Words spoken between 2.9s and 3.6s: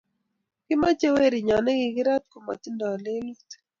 lelut